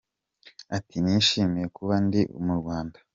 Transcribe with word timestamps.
Ati 0.77 0.97
“Nishimiye 1.03 1.67
kuba 1.77 1.95
ndi 2.05 2.21
mu 2.45 2.53
Rwanda. 2.59 2.97